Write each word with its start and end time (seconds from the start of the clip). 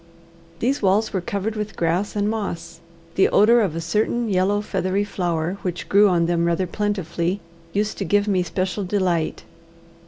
These 0.57 0.81
walls 0.81 1.13
were 1.13 1.21
covered 1.21 1.55
with 1.55 1.75
grass 1.75 2.15
and 2.15 2.27
moss. 2.27 2.79
The 3.13 3.29
odour 3.29 3.59
of 3.59 3.75
a 3.75 3.79
certain 3.81 4.29
yellow 4.29 4.59
feathery 4.59 5.03
flower, 5.03 5.59
which 5.61 5.87
grew 5.87 6.07
on 6.09 6.25
them 6.25 6.45
rather 6.45 6.65
plentifully, 6.65 7.39
used 7.71 7.99
to 7.99 8.03
give 8.03 8.27
me 8.27 8.41
special 8.41 8.83
delight. 8.83 9.43